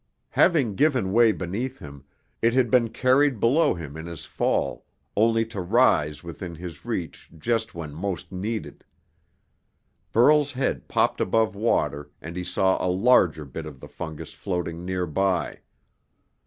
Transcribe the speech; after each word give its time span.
Having 0.31 0.73
given 0.77 1.11
way 1.11 1.31
beneath 1.31 1.77
him, 1.77 2.05
it 2.41 2.55
had 2.55 2.71
been 2.71 2.89
carried 2.89 3.39
below 3.39 3.75
him 3.75 3.95
in 3.95 4.07
his 4.07 4.25
fall, 4.25 4.83
only 5.15 5.45
to 5.45 5.61
rise 5.61 6.23
within 6.23 6.55
his 6.55 6.83
reach 6.83 7.29
just 7.37 7.75
when 7.75 7.93
most 7.93 8.31
needed. 8.31 8.83
Burl's 10.11 10.53
head 10.53 10.87
popped 10.87 11.21
above 11.21 11.53
water 11.55 12.09
and 12.19 12.35
he 12.35 12.43
saw 12.43 12.83
a 12.83 12.89
larger 12.89 13.45
bit 13.45 13.67
of 13.67 13.79
the 13.79 13.87
fungus 13.87 14.33
floating 14.33 14.83
near 14.85 15.05
by. 15.05 15.59